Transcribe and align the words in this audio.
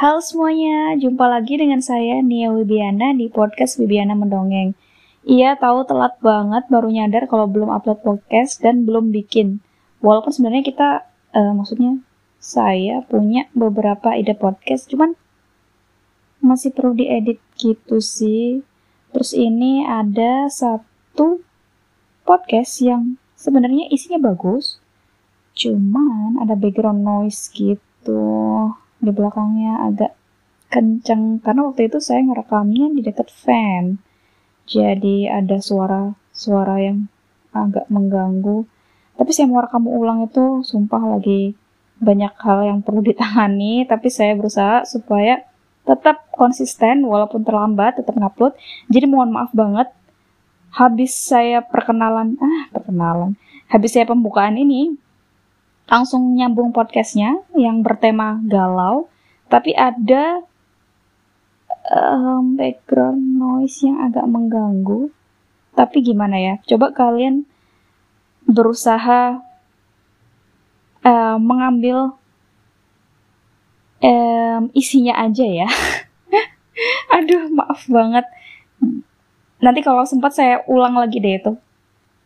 Halo 0.00 0.24
semuanya, 0.24 0.96
jumpa 0.96 1.28
lagi 1.28 1.60
dengan 1.60 1.84
saya 1.84 2.24
Nia 2.24 2.48
Wibiana 2.48 3.12
di 3.12 3.28
podcast 3.28 3.76
Wibiana 3.76 4.16
Mendongeng. 4.16 4.72
Iya 5.28 5.60
tahu 5.60 5.84
telat 5.84 6.16
banget 6.24 6.64
baru 6.72 6.88
nyadar 6.88 7.28
kalau 7.28 7.44
belum 7.44 7.68
upload 7.68 8.00
podcast 8.00 8.64
dan 8.64 8.88
belum 8.88 9.12
bikin. 9.12 9.60
Walaupun 10.00 10.32
sebenarnya 10.32 10.64
kita, 10.64 10.88
uh, 11.36 11.52
maksudnya 11.52 12.00
saya 12.40 13.04
punya 13.12 13.52
beberapa 13.52 14.16
ide 14.16 14.32
podcast, 14.32 14.88
cuman 14.88 15.20
masih 16.40 16.72
perlu 16.72 16.96
diedit 16.96 17.36
gitu 17.60 18.00
sih. 18.00 18.64
Terus 19.12 19.36
ini 19.36 19.84
ada 19.84 20.48
satu 20.48 21.44
podcast 22.24 22.80
yang 22.80 23.20
sebenarnya 23.36 23.92
isinya 23.92 24.32
bagus, 24.32 24.80
cuman 25.52 26.40
ada 26.40 26.56
background 26.56 27.04
noise 27.04 27.52
gitu 27.52 28.79
di 29.00 29.10
belakangnya 29.10 29.88
agak 29.88 30.12
kenceng. 30.70 31.42
Karena 31.42 31.66
waktu 31.68 31.90
itu 31.90 31.98
saya 31.98 32.22
ngerekamnya 32.22 32.92
di 32.94 33.00
dekat 33.02 33.28
fan 33.32 33.98
jadi 34.70 35.42
ada 35.42 35.58
suara-suara 35.58 36.78
yang 36.78 37.10
agak 37.50 37.90
mengganggu. 37.90 38.62
Tapi 39.18 39.30
saya 39.34 39.50
mau 39.50 39.58
rekam 39.58 39.90
ulang 39.90 40.30
itu 40.30 40.62
sumpah 40.62 41.18
lagi 41.18 41.58
banyak 41.98 42.30
hal 42.38 42.62
yang 42.70 42.78
perlu 42.78 43.02
ditangani. 43.02 43.82
Tapi 43.90 44.06
saya 44.14 44.38
berusaha 44.38 44.86
supaya 44.86 45.42
tetap 45.82 46.30
konsisten 46.30 47.02
walaupun 47.02 47.42
terlambat 47.42 47.98
tetap 47.98 48.14
ngupload. 48.14 48.54
Jadi 48.86 49.10
mohon 49.10 49.34
maaf 49.34 49.50
banget 49.50 49.90
habis 50.70 51.18
saya 51.18 51.66
perkenalan 51.66 52.38
ah 52.38 52.70
perkenalan. 52.70 53.34
Habis 53.66 53.98
saya 53.98 54.06
pembukaan 54.06 54.54
ini 54.54 54.94
langsung 55.90 56.38
nyambung 56.38 56.70
podcastnya 56.70 57.42
yang 57.58 57.82
bertema 57.82 58.38
galau, 58.46 59.10
tapi 59.50 59.74
ada 59.74 60.46
um, 61.90 62.54
background 62.54 63.18
noise 63.18 63.82
yang 63.82 63.98
agak 64.06 64.22
mengganggu. 64.30 65.10
Tapi 65.74 65.98
gimana 66.06 66.38
ya? 66.38 66.54
Coba 66.62 66.94
kalian 66.94 67.42
berusaha 68.46 69.42
uh, 71.02 71.36
mengambil 71.42 72.14
um, 73.98 74.62
isinya 74.70 75.18
aja 75.18 75.42
ya. 75.42 75.68
Aduh, 77.18 77.50
maaf 77.50 77.90
banget. 77.90 78.30
Nanti 79.58 79.82
kalau 79.82 80.06
sempat 80.06 80.38
saya 80.38 80.62
ulang 80.70 80.94
lagi 80.94 81.18
deh 81.18 81.34
itu. 81.34 81.52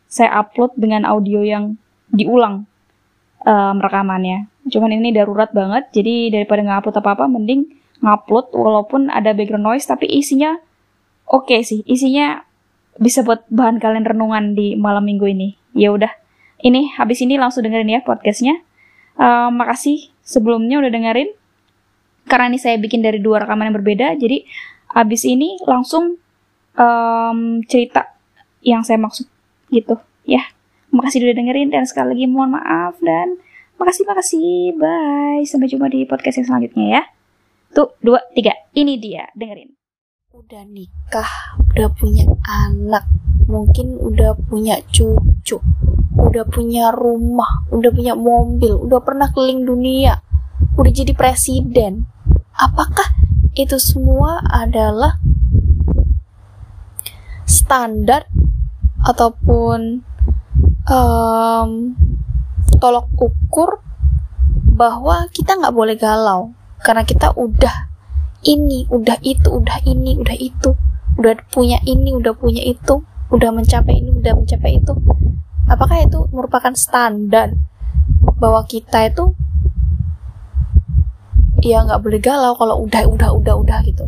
Saya 0.05 0.37
upload 0.37 0.77
dengan 0.77 1.01
audio 1.03 1.41
yang 1.41 1.81
diulang 2.13 2.69
um, 3.45 3.77
rekamannya. 3.79 4.49
Cuman 4.67 4.91
ini 4.97 5.13
darurat 5.13 5.53
banget, 5.53 5.93
jadi 5.93 6.33
daripada 6.33 6.65
ngupload 6.65 6.97
apa-apa, 6.99 7.29
mending 7.29 7.69
ngupload 8.01 8.51
walaupun 8.51 9.07
ada 9.13 9.31
background 9.31 9.63
noise, 9.63 9.85
tapi 9.85 10.09
isinya 10.09 10.57
oke 11.29 11.47
okay 11.47 11.61
sih. 11.61 11.85
Isinya 11.85 12.41
bisa 12.97 13.21
buat 13.21 13.45
bahan 13.53 13.77
kalian 13.77 14.03
renungan 14.03 14.57
di 14.57 14.73
malam 14.73 15.05
minggu 15.05 15.29
ini. 15.29 15.55
Ya 15.77 15.93
udah, 15.93 16.09
ini 16.65 16.89
habis 16.97 17.21
ini 17.21 17.37
langsung 17.37 17.61
dengerin 17.63 17.93
ya 17.93 18.01
podcastnya. 18.01 18.59
Um, 19.15 19.61
makasih 19.61 20.11
sebelumnya 20.25 20.81
udah 20.81 20.91
dengerin. 20.91 21.29
Karena 22.25 22.49
ini 22.49 22.57
saya 22.57 22.81
bikin 22.81 23.05
dari 23.05 23.21
dua 23.21 23.45
rekaman 23.45 23.69
yang 23.69 23.77
berbeda, 23.77 24.17
jadi 24.17 24.41
habis 24.89 25.29
ini 25.29 25.61
langsung 25.69 26.17
um, 26.73 27.39
cerita 27.69 28.17
yang 28.65 28.81
saya 28.81 28.97
maksud 28.97 29.29
gitu 29.69 30.01
ya. 30.25 30.41
Makasih 30.95 31.27
udah 31.27 31.35
dengerin 31.35 31.69
dan 31.75 31.83
sekali 31.83 32.15
lagi 32.15 32.25
mohon 32.31 32.55
maaf 32.55 32.95
dan 33.03 33.35
makasih 33.75 34.07
makasih. 34.07 34.79
Bye. 34.79 35.43
Sampai 35.43 35.67
jumpa 35.67 35.91
di 35.91 36.07
podcast 36.07 36.39
yang 36.39 36.47
selanjutnya 36.47 36.85
ya. 36.87 37.01
Tuh, 37.75 37.91
dua, 37.99 38.23
tiga. 38.31 38.55
Ini 38.71 38.95
dia, 38.95 39.27
dengerin. 39.35 39.75
Udah 40.31 40.63
nikah, 40.63 41.59
udah 41.75 41.89
punya 41.95 42.23
anak, 42.47 43.03
mungkin 43.47 43.99
udah 43.99 44.35
punya 44.47 44.79
cucu, 44.91 45.59
udah 46.15 46.43
punya 46.47 46.91
rumah, 46.95 47.67
udah 47.71 47.91
punya 47.91 48.15
mobil, 48.15 48.79
udah 48.79 48.99
pernah 49.03 49.31
keliling 49.31 49.67
dunia, 49.67 50.23
udah 50.75 50.91
jadi 50.91 51.11
presiden. 51.15 52.07
Apakah 52.55 53.15
itu 53.55 53.79
semua 53.79 54.43
adalah 54.43 55.19
standar 57.47 58.27
ataupun 59.03 60.03
um, 60.89 61.95
tolok 62.77 63.07
ukur 63.17 63.81
bahwa 64.75 65.25
kita 65.31 65.55
nggak 65.55 65.75
boleh 65.75 65.95
galau 65.95 66.51
karena 66.83 67.07
kita 67.07 67.31
udah 67.33 67.89
ini, 68.45 68.85
udah 68.93 69.17
itu, 69.25 69.49
udah 69.49 69.81
ini, 69.89 70.21
udah 70.21 70.37
itu, 70.37 70.69
udah 71.17 71.33
punya 71.49 71.81
ini, 71.87 72.13
udah 72.13 72.33
punya 72.37 72.61
itu, 72.61 73.01
udah 73.33 73.49
mencapai 73.49 73.97
ini, 73.97 74.13
udah 74.21 74.33
mencapai 74.37 74.77
itu. 74.77 74.93
Apakah 75.65 76.05
itu 76.05 76.29
merupakan 76.29 76.75
standar 76.77 77.57
bahwa 78.37 78.61
kita 78.69 79.09
itu 79.09 79.33
ya 81.65 81.81
nggak 81.81 82.05
boleh 82.05 82.21
galau 82.21 82.53
kalau 82.53 82.85
udah, 82.85 83.01
udah, 83.09 83.29
udah, 83.33 83.55
udah 83.57 83.79
gitu? 83.81 84.05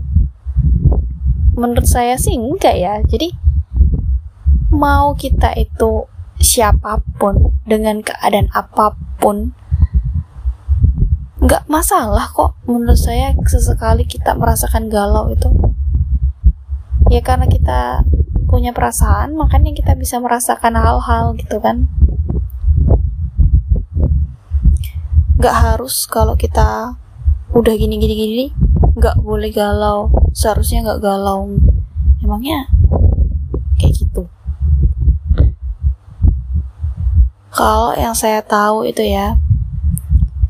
Menurut 1.58 1.90
saya 1.90 2.14
sih 2.22 2.38
enggak 2.38 2.78
ya. 2.78 3.02
Jadi 3.02 3.34
mau 4.70 5.18
kita 5.18 5.58
itu 5.58 6.06
siapa 6.48 7.04
pun 7.20 7.60
dengan 7.68 8.00
keadaan 8.00 8.48
apa 8.56 8.96
pun 9.20 9.52
nggak 11.44 11.68
masalah 11.68 12.32
kok. 12.32 12.56
Menurut 12.64 12.96
saya 12.96 13.36
sesekali 13.44 14.08
kita 14.08 14.32
merasakan 14.40 14.88
galau 14.88 15.28
itu 15.28 15.52
ya 17.12 17.20
karena 17.20 17.48
kita 17.52 18.08
punya 18.48 18.72
perasaan 18.72 19.36
makanya 19.36 19.76
kita 19.76 19.92
bisa 20.00 20.24
merasakan 20.24 20.80
hal-hal 20.80 21.36
gitu 21.36 21.60
kan. 21.60 21.92
Nggak 25.36 25.56
harus 25.68 26.08
kalau 26.08 26.40
kita 26.40 26.96
udah 27.52 27.74
gini 27.76 28.00
gini 28.00 28.16
gini 28.16 28.46
nggak 28.96 29.20
boleh 29.20 29.52
galau. 29.52 30.08
Seharusnya 30.32 30.88
nggak 30.88 31.04
galau. 31.04 31.60
Emangnya 32.24 32.72
kayak 33.78 33.94
gitu 33.94 34.32
kalau 37.58 37.98
yang 37.98 38.14
saya 38.14 38.46
tahu 38.46 38.86
itu 38.86 39.02
ya 39.02 39.42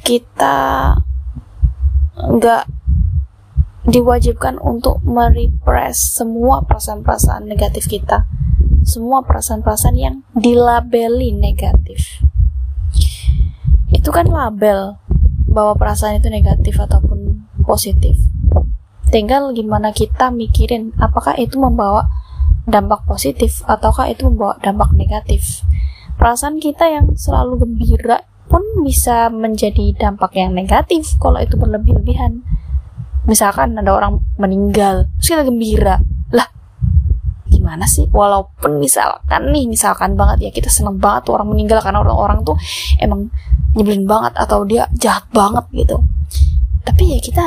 kita 0.03 0.91
nggak 2.19 2.67
diwajibkan 3.87 4.59
untuk 4.59 4.99
merepress 5.07 6.19
semua 6.19 6.67
perasaan-perasaan 6.67 7.47
negatif 7.47 7.87
kita. 7.87 8.27
Semua 8.83 9.23
perasaan-perasaan 9.23 9.95
yang 9.95 10.27
dilabeli 10.35 11.31
negatif. 11.31 12.19
Itu 13.87 14.11
kan 14.11 14.27
label 14.27 14.99
bahwa 15.47 15.79
perasaan 15.79 16.19
itu 16.19 16.27
negatif 16.27 16.75
ataupun 16.75 17.47
positif. 17.63 18.19
Tinggal 19.07 19.55
gimana 19.55 19.95
kita 19.95 20.27
mikirin 20.27 20.91
apakah 20.99 21.39
itu 21.39 21.55
membawa 21.55 22.11
dampak 22.67 23.07
positif 23.07 23.63
ataukah 23.63 24.11
itu 24.11 24.27
membawa 24.27 24.59
dampak 24.59 24.91
negatif 24.91 25.63
perasaan 26.17 26.57
kita 26.57 26.89
yang 26.89 27.13
selalu 27.13 27.63
gembira 27.63 28.25
pun 28.49 28.63
bisa 28.81 29.29
menjadi 29.29 29.93
dampak 29.95 30.33
yang 30.35 30.55
negatif 30.55 31.15
kalau 31.21 31.37
itu 31.39 31.55
berlebih-lebihan. 31.55 32.41
Misalkan 33.27 33.75
ada 33.75 33.91
orang 33.91 34.23
meninggal, 34.39 35.11
terus 35.19 35.35
kita 35.35 35.43
gembira. 35.43 35.99
Lah, 36.31 36.47
gimana 37.51 37.83
sih? 37.83 38.07
Walaupun 38.07 38.79
misalkan 38.79 39.51
nih, 39.51 39.67
misalkan 39.67 40.15
banget 40.15 40.47
ya 40.47 40.51
kita 40.55 40.71
seneng 40.71 40.95
banget 40.95 41.27
tuh 41.27 41.35
orang 41.35 41.51
meninggal 41.51 41.83
karena 41.83 41.99
orang-orang 42.01 42.39
tuh 42.47 42.55
emang 43.03 43.27
nyebelin 43.75 44.07
banget 44.07 44.33
atau 44.39 44.63
dia 44.63 44.87
jahat 44.95 45.27
banget 45.35 45.67
gitu. 45.75 45.99
Tapi 46.87 47.03
ya 47.13 47.19
kita 47.19 47.45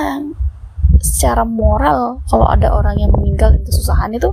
secara 1.00 1.48
moral 1.48 2.20
kalau 2.28 2.44
ada 2.44 2.76
orang 2.76 3.00
yang 3.00 3.08
meninggal 3.08 3.56
itu 3.56 3.72
kesusahan 3.72 4.12
itu 4.12 4.28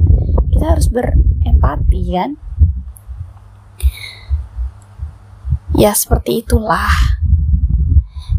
kita 0.51 0.75
harus 0.75 0.92
berempati 0.92 2.01
kan 2.12 2.36
ya 5.75 5.92
seperti 5.92 6.46
itulah. 6.46 7.18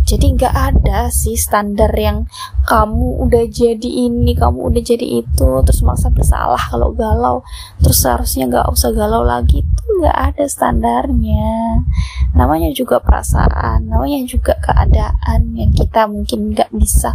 Jadi 0.09 0.41
nggak 0.41 0.57
ada 0.57 1.13
sih 1.13 1.37
standar 1.37 1.93
yang 1.93 2.25
kamu 2.65 3.29
udah 3.29 3.45
jadi 3.45 4.09
ini 4.09 4.33
kamu 4.33 4.73
udah 4.73 4.81
jadi 4.81 5.21
itu 5.21 5.51
terus 5.69 5.85
maksa 5.85 6.09
bersalah 6.09 6.57
kalau 6.73 6.97
galau 6.97 7.45
terus 7.77 8.01
seharusnya 8.01 8.49
nggak 8.49 8.73
usah 8.73 8.89
galau 8.97 9.21
lagi. 9.21 9.61
Itu 9.61 9.85
nggak 10.01 10.19
ada 10.33 10.45
standarnya. 10.49 11.85
Namanya 12.33 12.73
juga 12.73 13.05
perasaan 13.05 13.93
namanya 13.93 14.25
juga 14.25 14.57
keadaan 14.57 15.53
yang 15.53 15.77
kita 15.77 16.09
mungkin 16.09 16.57
nggak 16.57 16.73
bisa 16.73 17.13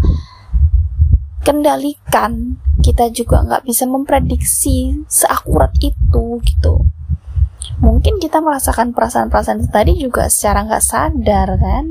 kendalikan. 1.42 2.62
Kita 2.78 3.10
juga 3.10 3.42
nggak 3.42 3.66
bisa 3.66 3.90
memprediksi 3.90 5.02
seakurat 5.10 5.74
itu 5.82 6.38
gitu 6.46 6.86
mungkin 7.82 8.22
kita 8.22 8.44
merasakan 8.44 8.94
perasaan-perasaan 8.94 9.70
tadi 9.72 9.98
juga 9.98 10.30
secara 10.30 10.68
nggak 10.68 10.84
sadar 10.84 11.58
kan 11.58 11.86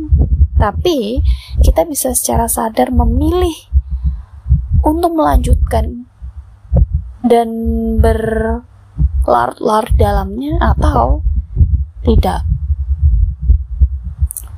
tapi 0.63 1.19
kita 1.59 1.83
bisa 1.89 2.15
secara 2.15 2.47
sadar 2.47 2.95
memilih 2.95 3.73
untuk 4.87 5.15
melanjutkan 5.15 6.07
dan 7.23 7.49
berlarut-larut 8.03 9.95
dalamnya 9.95 10.59
atau 10.59 11.23
tidak. 12.03 12.43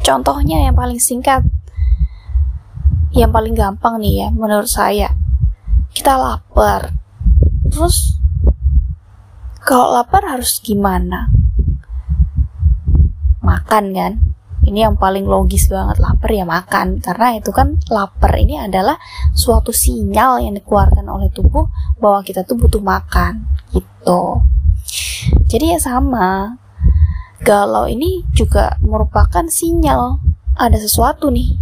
Contohnya 0.05 0.69
yang 0.69 0.77
paling 0.77 1.01
singkat, 1.01 1.45
yang 3.13 3.33
paling 3.33 3.57
gampang 3.57 4.01
nih 4.01 4.29
ya 4.29 4.29
menurut 4.33 4.69
saya. 4.69 5.13
Kita 5.93 6.19
lapar. 6.21 6.93
Terus 7.73 8.21
kalau 9.65 9.97
lapar 9.97 10.29
harus 10.29 10.61
gimana? 10.61 11.33
Makan 13.41 13.85
kan? 13.97 14.13
Ini 14.65 14.89
yang 14.89 14.97
paling 14.97 15.29
logis 15.29 15.69
banget 15.69 16.01
lapar 16.01 16.33
ya 16.33 16.49
makan 16.49 16.97
karena 17.01 17.37
itu 17.37 17.53
kan 17.53 17.77
lapar 17.93 18.33
ini 18.41 18.57
adalah 18.57 18.97
suatu 19.37 19.77
sinyal 19.77 20.41
yang 20.41 20.57
dikeluarkan 20.57 21.05
oleh 21.05 21.29
tubuh 21.29 21.69
bahwa 22.01 22.25
kita 22.25 22.49
tuh 22.49 22.57
butuh 22.57 22.81
makan 22.81 23.45
gitu. 23.77 24.41
Jadi 25.49 25.77
ya 25.77 25.81
sama. 25.81 26.61
Galau 27.45 27.85
ini 27.93 28.25
juga 28.33 28.81
merupakan 28.81 29.45
sinyal 29.45 30.17
ada 30.57 30.81
sesuatu 30.81 31.29
nih 31.29 31.61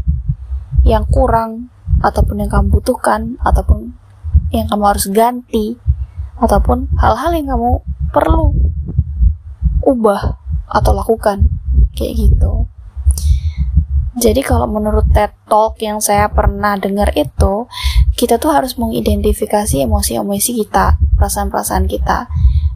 yang 0.86 1.02
kurang 1.10 1.74
ataupun 2.06 2.46
yang 2.46 2.50
kamu 2.50 2.70
butuhkan 2.70 3.34
ataupun 3.42 3.98
yang 4.54 4.70
kamu 4.70 4.84
harus 4.86 5.10
ganti 5.10 5.74
ataupun 6.42 6.90
hal-hal 6.98 7.30
yang 7.38 7.46
kamu 7.54 7.70
perlu 8.10 8.50
ubah 9.86 10.42
atau 10.66 10.92
lakukan 10.92 11.46
kayak 11.94 12.28
gitu. 12.28 12.66
Jadi 14.12 14.44
kalau 14.44 14.68
menurut 14.68 15.08
TED 15.08 15.32
Talk 15.48 15.80
yang 15.80 15.96
saya 16.04 16.28
pernah 16.28 16.76
dengar 16.76 17.16
itu, 17.16 17.64
kita 18.12 18.36
tuh 18.36 18.52
harus 18.52 18.76
mengidentifikasi 18.76 19.80
emosi-emosi 19.88 20.50
kita, 20.52 21.00
perasaan-perasaan 21.16 21.88
kita. 21.88 22.28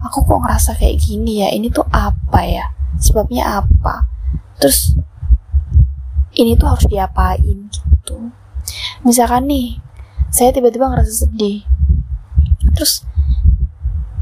Aku 0.08 0.24
kok 0.24 0.40
ngerasa 0.40 0.80
kayak 0.80 0.96
gini 0.96 1.44
ya, 1.44 1.52
ini 1.52 1.68
tuh 1.68 1.84
apa 1.92 2.40
ya? 2.40 2.72
Sebabnya 2.96 3.60
apa? 3.60 4.08
Terus 4.56 4.96
ini 6.40 6.56
tuh 6.56 6.72
harus 6.72 6.88
diapain 6.88 7.68
gitu. 7.68 8.32
Misalkan 9.04 9.44
nih, 9.44 9.76
saya 10.32 10.56
tiba-tiba 10.56 10.88
ngerasa 10.88 11.28
sedih. 11.28 11.68
Terus 12.72 13.04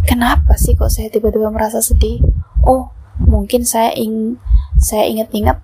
kenapa 0.05 0.55
sih 0.61 0.77
kok 0.77 0.93
saya 0.93 1.09
tiba-tiba 1.09 1.49
merasa 1.51 1.81
sedih? 1.81 2.21
Oh, 2.65 2.93
mungkin 3.21 3.65
saya 3.65 3.93
ing 3.97 4.39
saya 4.79 5.09
ingat-ingat 5.09 5.61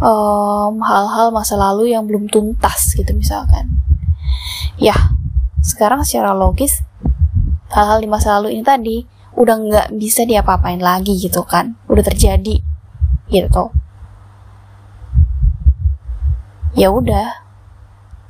um, 0.00 0.80
hal-hal 0.82 1.30
masa 1.34 1.58
lalu 1.58 1.92
yang 1.92 2.08
belum 2.08 2.26
tuntas 2.28 2.96
gitu 2.96 3.12
misalkan. 3.14 3.68
Ya 4.80 4.94
sekarang 5.62 6.06
secara 6.06 6.32
logis 6.32 6.80
hal-hal 7.68 8.00
di 8.00 8.08
masa 8.08 8.38
lalu 8.38 8.56
ini 8.56 8.64
tadi 8.64 8.96
udah 9.38 9.56
nggak 9.58 9.88
bisa 9.94 10.24
diapa-apain 10.24 10.80
lagi 10.80 11.18
gitu 11.18 11.44
kan. 11.44 11.76
Udah 11.90 12.02
terjadi 12.02 12.62
gitu. 13.28 13.64
Ya 16.78 16.94
udah 16.94 17.42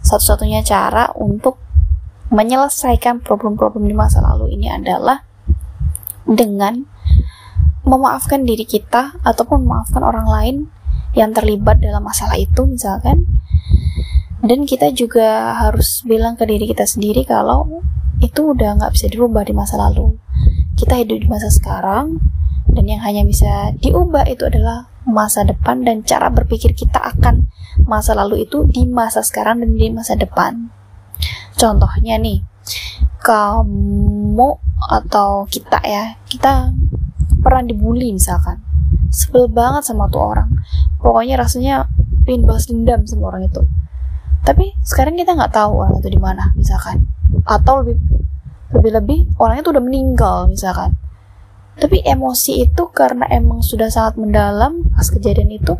satu-satunya 0.00 0.64
cara 0.64 1.12
untuk 1.12 1.60
menyelesaikan 2.28 3.24
problem-problem 3.24 3.88
di 3.88 3.96
masa 3.96 4.20
lalu 4.20 4.56
ini 4.56 4.68
adalah 4.68 5.27
dengan 6.28 6.84
memaafkan 7.88 8.44
diri 8.44 8.68
kita 8.68 9.16
ataupun 9.24 9.64
memaafkan 9.64 10.04
orang 10.04 10.28
lain 10.28 10.56
yang 11.16 11.32
terlibat 11.32 11.80
dalam 11.80 12.04
masalah 12.04 12.36
itu 12.36 12.68
misalkan. 12.68 13.24
Dan 14.38 14.68
kita 14.68 14.94
juga 14.94 15.56
harus 15.56 16.06
bilang 16.06 16.38
ke 16.38 16.46
diri 16.46 16.70
kita 16.70 16.86
sendiri 16.86 17.26
kalau 17.26 17.82
itu 18.22 18.54
udah 18.54 18.78
nggak 18.78 18.94
bisa 18.94 19.10
dirubah 19.10 19.42
di 19.42 19.56
masa 19.56 19.80
lalu. 19.80 20.14
Kita 20.78 20.94
hidup 20.94 21.18
di 21.18 21.26
masa 21.26 21.50
sekarang 21.50 22.22
dan 22.70 22.84
yang 22.86 23.02
hanya 23.02 23.26
bisa 23.26 23.74
diubah 23.82 24.28
itu 24.30 24.46
adalah 24.46 24.86
masa 25.08 25.42
depan 25.42 25.82
dan 25.82 26.04
cara 26.04 26.28
berpikir 26.28 26.76
kita 26.76 27.00
akan 27.00 27.48
masa 27.88 28.12
lalu 28.12 28.44
itu 28.44 28.68
di 28.68 28.84
masa 28.86 29.24
sekarang 29.24 29.64
dan 29.64 29.74
di 29.74 29.88
masa 29.90 30.14
depan. 30.14 30.70
Contohnya 31.58 32.20
nih 32.20 32.44
kamu 33.24 34.17
atau 34.88 35.44
kita 35.50 35.82
ya 35.82 36.14
kita 36.30 36.70
pernah 37.42 37.62
dibully 37.64 38.14
misalkan. 38.14 38.62
Sebel 39.08 39.48
banget 39.48 39.88
sama 39.88 40.06
tuh 40.12 40.20
orang. 40.20 40.48
Pokoknya 41.00 41.40
rasanya 41.40 41.88
pengen 42.28 42.44
balas 42.44 42.68
dendam 42.68 43.08
sama 43.08 43.32
orang 43.32 43.48
itu. 43.48 43.64
Tapi 44.44 44.76
sekarang 44.84 45.16
kita 45.16 45.32
nggak 45.32 45.52
tahu 45.54 45.80
orang 45.80 45.96
itu 45.98 46.08
di 46.12 46.20
mana 46.20 46.52
misalkan. 46.54 47.08
Atau 47.48 47.82
lebih 47.82 47.96
lebih 48.68 48.92
lebih 49.00 49.18
orangnya 49.40 49.64
tuh 49.64 49.72
udah 49.76 49.84
meninggal 49.84 50.36
misalkan. 50.52 50.92
Tapi 51.78 52.02
emosi 52.02 52.66
itu 52.66 52.90
karena 52.90 53.30
emang 53.30 53.62
sudah 53.62 53.86
sangat 53.86 54.18
mendalam 54.18 54.82
pas 54.90 55.06
kejadian 55.06 55.62
itu 55.62 55.78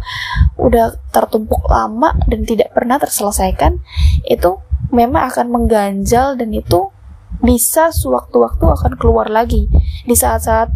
udah 0.55 0.95
tertumpuk 1.11 1.67
lama 1.67 2.15
dan 2.31 2.47
tidak 2.47 2.71
pernah 2.71 3.03
terselesaikan 3.03 3.83
itu 4.23 4.63
memang 4.95 5.27
akan 5.27 5.51
mengganjal 5.51 6.39
dan 6.39 6.55
itu 6.55 6.95
bisa 7.39 7.95
sewaktu-waktu 7.95 8.65
akan 8.65 8.93
keluar 8.99 9.31
lagi. 9.31 9.71
Di 10.05 10.15
saat-saat 10.15 10.73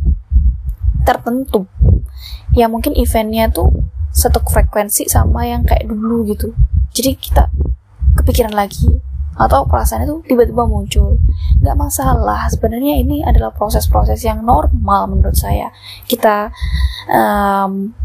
tertentu. 1.03 1.67
Ya 2.55 2.69
mungkin 2.69 2.95
eventnya 2.95 3.51
tuh 3.51 3.73
satu 4.13 4.45
frekuensi 4.45 5.09
sama 5.09 5.49
yang 5.49 5.65
kayak 5.65 5.89
dulu 5.89 6.29
gitu. 6.29 6.53
Jadi 6.93 7.17
kita 7.17 7.49
kepikiran 8.21 8.53
lagi 8.53 9.01
atau 9.33 9.65
perasaan 9.65 10.05
itu 10.05 10.21
tiba-tiba 10.29 10.69
muncul. 10.69 11.17
Nggak 11.65 11.77
masalah. 11.81 12.47
Sebenarnya 12.53 13.01
ini 13.01 13.25
adalah 13.25 13.51
proses-proses 13.51 14.21
yang 14.23 14.45
normal 14.45 15.09
menurut 15.09 15.35
saya. 15.35 15.73
Kita 16.05 16.53
um, 17.09 17.97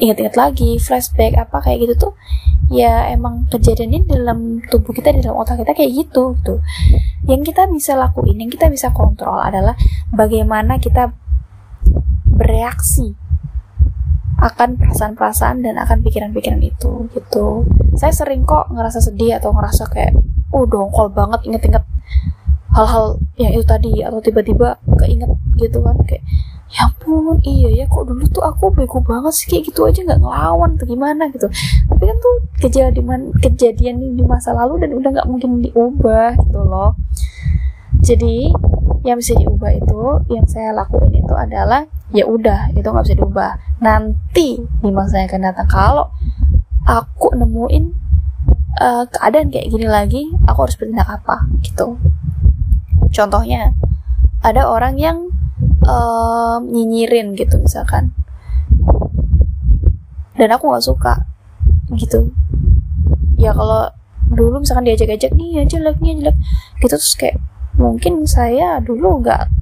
ingat-ingat 0.00 0.36
lagi 0.36 0.76
flashback 0.80 1.36
apa 1.36 1.56
kayak 1.64 1.88
gitu 1.88 2.08
tuh 2.08 2.12
ya 2.68 3.08
emang 3.14 3.46
kejadian 3.48 3.94
ini 3.94 4.04
dalam 4.10 4.58
tubuh 4.68 4.90
kita 4.90 5.14
di 5.14 5.22
dalam 5.22 5.38
otak 5.38 5.62
kita 5.62 5.72
kayak 5.72 5.92
gitu 5.94 6.34
gitu 6.42 6.54
yang 7.26 7.42
kita 7.42 7.66
bisa 7.70 7.98
lakuin 7.98 8.38
yang 8.38 8.50
kita 8.50 8.70
bisa 8.70 8.94
kontrol 8.94 9.38
adalah 9.42 9.74
bagaimana 10.14 10.78
kita 10.78 11.10
bereaksi 12.26 13.18
akan 14.36 14.76
perasaan-perasaan 14.76 15.64
dan 15.64 15.80
akan 15.80 16.04
pikiran-pikiran 16.04 16.60
itu 16.60 17.08
gitu. 17.16 17.64
Saya 17.96 18.12
sering 18.12 18.44
kok 18.44 18.68
ngerasa 18.68 19.00
sedih 19.00 19.40
atau 19.40 19.50
ngerasa 19.56 19.88
kayak 19.88 20.12
oh 20.52 20.68
dongkol 20.68 21.08
banget 21.08 21.40
inget-inget 21.48 21.84
hal-hal 22.76 23.16
yang 23.40 23.56
itu 23.56 23.64
tadi 23.64 24.04
atau 24.04 24.20
tiba-tiba 24.20 24.76
keinget 25.00 25.32
gitu 25.56 25.80
kan 25.80 25.96
kayak 26.04 26.20
ya 26.68 26.84
ampun 26.84 27.40
iya 27.46 27.72
ya 27.72 27.84
kok 27.88 28.04
dulu 28.04 28.26
tuh 28.28 28.44
aku 28.44 28.68
bego 28.74 29.00
banget 29.00 29.32
sih 29.32 29.46
kayak 29.48 29.72
gitu 29.72 29.88
aja 29.88 30.04
nggak 30.04 30.20
ngelawan 30.20 30.76
atau 30.76 30.84
gimana 30.84 31.32
gitu. 31.32 31.48
Tapi 31.88 32.04
kan 32.04 32.16
tuh 32.20 32.34
kejadian 32.60 33.32
kejadian 33.40 33.96
di 34.20 34.24
masa 34.28 34.52
lalu 34.52 34.84
dan 34.84 34.92
udah 34.92 35.10
nggak 35.16 35.28
mungkin 35.32 35.64
diubah 35.64 36.36
gitu 36.36 36.60
loh 36.60 36.92
jadi 38.06 38.54
yang 39.02 39.18
bisa 39.18 39.34
diubah 39.34 39.70
itu 39.74 40.02
yang 40.30 40.46
saya 40.46 40.70
lakuin 40.70 41.10
itu 41.10 41.34
adalah 41.34 41.90
ya 42.14 42.22
udah 42.22 42.70
itu 42.74 42.86
nggak 42.86 43.04
bisa 43.06 43.18
diubah. 43.18 43.50
Nanti 43.82 44.62
di 44.62 44.90
masa 44.94 45.22
yang 45.22 45.30
akan 45.30 45.42
datang 45.50 45.68
kalau 45.70 46.06
aku 46.86 47.34
nemuin 47.34 47.84
uh, 48.78 49.04
keadaan 49.10 49.50
kayak 49.50 49.74
gini 49.74 49.86
lagi 49.90 50.22
aku 50.46 50.66
harus 50.66 50.78
bertindak 50.78 51.10
apa 51.10 51.50
gitu. 51.66 51.98
Contohnya 53.10 53.74
ada 54.42 54.70
orang 54.70 54.98
yang 54.98 55.18
uh, 55.82 56.62
nyinyirin 56.62 57.34
gitu 57.34 57.58
misalkan. 57.58 58.14
Dan 60.38 60.54
aku 60.54 60.70
nggak 60.70 60.86
suka 60.86 61.26
gitu. 61.94 62.30
Ya 63.34 63.50
kalau 63.50 63.90
dulu 64.26 64.62
misalkan 64.62 64.86
diajak-ajak 64.86 65.30
nih 65.34 65.58
ya 65.58 65.62
jelek 65.66 65.98
nih 66.02 66.22
jelek. 66.22 66.36
Gitu 66.82 66.94
terus 66.94 67.14
kayak 67.14 67.38
mungkin 67.76 68.24
saya 68.24 68.80
dulu 68.80 69.20
nggak 69.20 69.52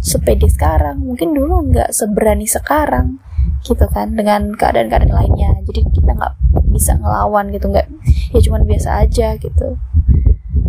sepede 0.00 0.48
sekarang 0.48 1.04
mungkin 1.04 1.36
dulu 1.36 1.60
nggak 1.68 1.92
seberani 1.92 2.48
sekarang 2.48 3.20
gitu 3.60 3.84
kan 3.92 4.16
dengan 4.16 4.56
keadaan-keadaan 4.56 5.12
lainnya. 5.12 5.52
Jadi 5.68 5.84
kita 5.92 6.16
nggak 6.16 6.34
bisa 6.72 6.96
ngelawan 6.96 7.52
gitu 7.52 7.68
nggak 7.68 7.86
ya 8.32 8.40
cuman 8.40 8.62
biasa 8.64 9.04
aja 9.04 9.36
gitu. 9.36 9.76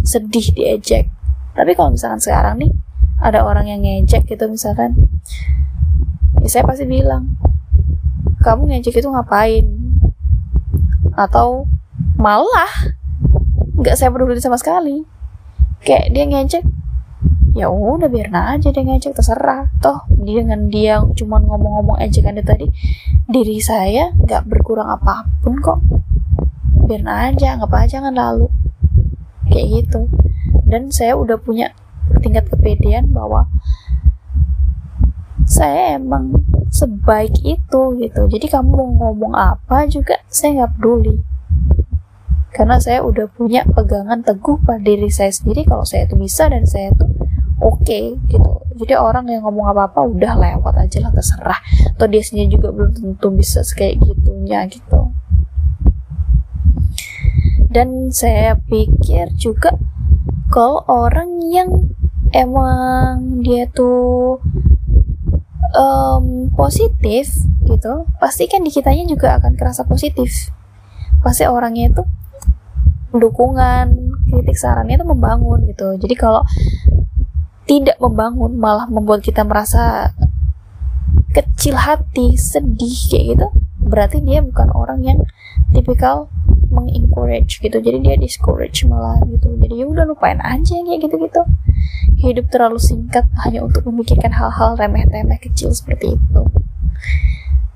Sedih 0.03 0.47
diejek. 0.57 1.07
Tapi 1.55 1.71
kalau 1.77 1.95
misalkan 1.95 2.19
sekarang 2.19 2.59
nih 2.59 2.71
ada 3.21 3.45
orang 3.45 3.69
yang 3.69 3.85
ngejek 3.85 4.25
gitu 4.25 4.49
misalkan 4.49 4.97
ya 6.41 6.49
saya 6.49 6.65
pasti 6.65 6.89
bilang 6.89 7.37
kamu 8.41 8.75
ngejek 8.75 8.99
itu 8.99 9.07
ngapain? 9.07 9.65
Atau 11.15 11.69
malah 12.17 12.97
nggak 13.77 13.95
saya 13.95 14.11
peduli 14.11 14.41
sama 14.41 14.57
sekali 14.59 15.20
kayak 15.81 16.13
dia 16.13 16.25
ngejek 16.29 16.63
ya 17.51 17.67
udah 17.67 18.07
biarin 18.07 18.37
aja 18.37 18.71
dia 18.71 18.83
ngejek 18.83 19.11
terserah 19.17 19.67
toh. 19.83 20.07
Dia 20.23 20.45
dengan 20.45 20.71
dia 20.71 21.03
cuma 21.17 21.41
ngomong-ngomong 21.43 21.99
ejekan 21.99 22.39
itu 22.39 22.47
tadi 22.47 22.67
diri 23.27 23.59
saya 23.59 24.15
nggak 24.15 24.47
berkurang 24.47 24.87
apa 24.87 25.27
pun 25.43 25.59
kok. 25.59 25.83
Biarin 26.87 27.09
aja 27.09 27.59
nggak 27.59 27.71
aja 27.71 27.99
jangan 27.99 28.15
lalu. 28.15 28.47
Kayak 29.51 29.67
gitu. 29.83 30.01
Dan 30.63 30.87
saya 30.93 31.19
udah 31.19 31.35
punya 31.35 31.75
tingkat 32.23 32.47
kepedean 32.47 33.11
bahwa 33.11 33.51
saya 35.43 35.99
emang 35.99 36.39
sebaik 36.71 37.35
itu 37.43 37.81
gitu. 37.99 38.21
Jadi 38.31 38.45
kamu 38.47 38.71
mau 38.71 38.87
ngomong 38.95 39.35
apa 39.35 39.83
juga 39.91 40.23
saya 40.31 40.63
nggak 40.63 40.79
peduli 40.79 41.30
karena 42.51 42.77
saya 42.83 42.99
udah 43.01 43.31
punya 43.31 43.63
pegangan 43.63 44.19
teguh 44.27 44.59
pada 44.67 44.83
diri 44.83 45.07
saya 45.07 45.31
sendiri 45.31 45.63
kalau 45.63 45.87
saya 45.87 46.03
itu 46.03 46.19
bisa 46.19 46.51
dan 46.51 46.67
saya 46.67 46.91
itu 46.91 47.05
oke 47.63 47.79
okay, 47.79 48.19
gitu. 48.27 48.51
Jadi 48.81 48.93
orang 48.97 49.29
yang 49.31 49.45
ngomong 49.47 49.71
apa 49.71 49.87
apa 49.87 50.03
udah 50.03 50.33
lewat 50.35 50.75
aja 50.75 51.07
lah 51.07 51.11
terserah. 51.15 51.59
Atau 51.95 52.11
dia 52.11 52.19
sendiri 52.19 52.57
juga 52.59 52.73
belum 52.75 52.91
tentu 52.91 53.27
bisa 53.31 53.63
kayak 53.77 54.03
gitunya 54.03 54.67
gitu. 54.67 55.15
Dan 57.71 58.11
saya 58.11 58.59
pikir 58.67 59.31
juga 59.39 59.71
kalau 60.51 60.83
orang 60.91 61.39
yang 61.47 61.69
emang 62.35 63.39
dia 63.39 63.63
tuh 63.71 64.43
um, 65.71 66.51
positif 66.51 67.31
gitu 67.63 68.03
pasti 68.19 68.51
kan 68.51 68.59
di 68.59 68.71
kitanya 68.75 69.07
juga 69.07 69.39
akan 69.39 69.55
kerasa 69.55 69.87
positif. 69.87 70.51
Pasti 71.23 71.47
orangnya 71.47 71.95
itu 71.95 72.03
dukungan 73.11 73.91
kritik 74.31 74.55
sarannya 74.55 74.95
itu 74.95 75.07
membangun 75.07 75.67
gitu. 75.67 75.99
Jadi 75.99 76.15
kalau 76.15 76.43
tidak 77.67 77.99
membangun 77.99 78.55
malah 78.55 78.87
membuat 78.87 79.23
kita 79.23 79.43
merasa 79.43 80.15
kecil 81.31 81.79
hati 81.79 82.35
sedih 82.35 82.97
kayak 83.07 83.25
gitu 83.35 83.47
berarti 83.79 84.19
dia 84.19 84.43
bukan 84.43 84.67
orang 84.75 84.99
yang 85.03 85.19
tipikal 85.71 86.31
mengencourage 86.71 87.59
gitu. 87.59 87.77
Jadi 87.83 87.97
dia 87.99 88.15
discourage 88.15 88.87
malah 88.87 89.19
gitu. 89.27 89.51
Jadi 89.59 89.73
ya 89.83 89.85
udah 89.87 90.07
lupain 90.07 90.39
aja 90.39 90.75
kayak 90.79 90.99
gitu 91.03 91.15
gitu 91.19 91.41
hidup 92.21 92.53
terlalu 92.53 92.77
singkat 92.77 93.25
hanya 93.43 93.65
untuk 93.65 93.81
memikirkan 93.89 94.29
hal-hal 94.29 94.77
remeh-temeh 94.77 95.41
kecil 95.41 95.73
seperti 95.73 96.15
itu. 96.15 96.41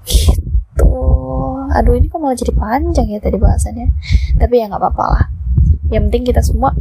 Gitu 0.06 0.45
aduh 1.76 1.94
ini 2.00 2.08
kok 2.08 2.24
malah 2.24 2.38
jadi 2.40 2.54
panjang 2.56 3.08
ya 3.12 3.20
tadi 3.20 3.36
bahasannya. 3.36 3.92
Tapi 4.40 4.54
ya 4.60 4.72
nggak 4.72 4.82
apa-apa 4.82 5.06
lah. 5.12 5.26
Yang 5.92 6.04
penting 6.10 6.24
kita 6.32 6.42
semua 6.42 6.72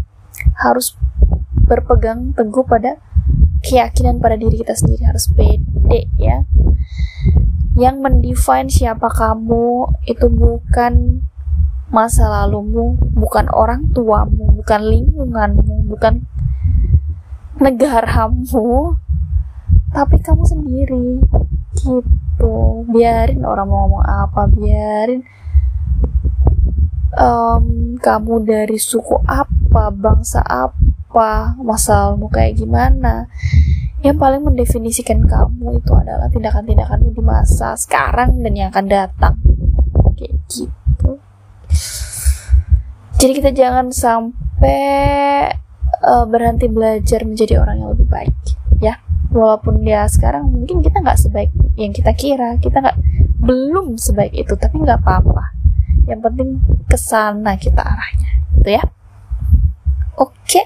harus 0.63 0.95
berpegang 1.67 2.33
teguh 2.33 2.63
pada 2.63 3.01
keyakinan 3.65 4.23
pada 4.23 4.39
diri 4.39 4.63
kita 4.63 4.79
sendiri. 4.79 5.03
Harus 5.05 5.27
pede 5.35 6.07
ya. 6.17 6.47
Yang 7.75 7.97
mendefine 7.99 8.71
siapa 8.71 9.11
kamu 9.11 9.99
itu 10.07 10.31
bukan 10.31 11.27
masa 11.95 12.27
lalumu 12.27 12.99
bukan 13.15 13.47
orang 13.55 13.87
tuamu 13.95 14.51
bukan 14.59 14.81
lingkunganmu 14.83 15.87
bukan 15.87 16.27
negaramu 17.59 18.99
tapi 19.95 20.19
kamu 20.23 20.43
sendiri. 20.47 21.23
Gitu 21.75 22.24
biarin 22.89 23.43
orang 23.43 23.67
mau 23.67 23.87
ngomong 23.87 24.05
apa 24.05 24.47
biarin. 24.51 25.23
Um, 27.15 27.95
kamu 28.03 28.43
dari 28.43 28.75
suku 28.75 29.23
apa 29.23 29.95
bangsa 29.95 30.43
apa 30.43 31.55
masalahmu 31.59 32.27
kayak 32.31 32.59
gimana. 32.59 33.31
Yang 34.05 34.17
paling 34.21 34.43
mendefinisikan 34.45 35.25
kamu 35.25 35.81
itu 35.81 35.93
adalah 35.97 36.29
tindakan-tindakanmu 36.29 37.15
di 37.15 37.23
masa 37.25 37.73
sekarang 37.79 38.43
dan 38.45 38.53
yang 38.53 38.69
akan 38.69 38.87
datang. 38.91 39.35
Kayak 40.19 40.35
gitu. 40.51 41.11
Jadi 43.17 43.33
kita 43.33 43.51
jangan 43.57 43.89
sampai 43.89 45.49
uh, 46.05 46.27
berhenti 46.29 46.69
belajar 46.69 47.25
menjadi 47.25 47.63
orang 47.63 47.81
yang 47.81 47.91
lebih 47.97 48.11
baik 48.11 48.35
walaupun 49.35 49.83
dia 49.83 50.07
sekarang 50.07 50.47
mungkin 50.47 50.81
kita 50.81 51.03
nggak 51.03 51.19
sebaik 51.19 51.51
yang 51.75 51.91
kita 51.91 52.15
kira 52.15 52.55
kita 52.63 52.79
nggak 52.79 52.99
belum 53.43 53.99
sebaik 53.99 54.33
itu 54.33 54.55
tapi 54.57 54.81
nggak 54.81 55.03
apa-apa. 55.03 55.53
Yang 56.07 56.21
penting 56.31 56.49
ke 56.87 56.97
sana 56.97 57.59
kita 57.59 57.83
arahnya 57.83 58.31
gitu 58.57 58.71
ya. 58.81 58.85
Oke. 60.17 60.63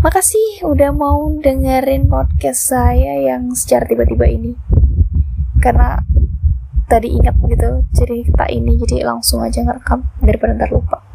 Makasih 0.00 0.64
udah 0.64 0.94
mau 0.94 1.28
dengerin 1.40 2.08
podcast 2.08 2.72
saya 2.72 3.20
yang 3.20 3.52
secara 3.56 3.88
tiba-tiba 3.88 4.28
ini. 4.28 4.54
Karena 5.60 6.00
tadi 6.86 7.10
ingat 7.10 7.36
gitu 7.46 7.84
cerita 7.94 8.46
ini 8.50 8.78
jadi 8.80 9.06
langsung 9.06 9.42
aja 9.46 9.62
ngerekam 9.62 10.02
daripada 10.18 10.58
ntar 10.58 10.74
lupa 10.74 11.09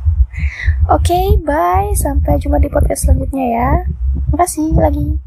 Oke, 0.92 1.12
okay, 1.12 1.26
bye. 1.42 1.92
Sampai 1.98 2.38
jumpa 2.38 2.62
di 2.62 2.70
podcast 2.70 3.10
selanjutnya 3.10 3.46
ya. 3.50 3.70
Makasih 4.30 4.78
lagi. 4.78 5.25